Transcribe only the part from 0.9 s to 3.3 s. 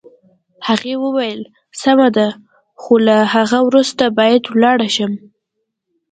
وویل: سمه ده، خو له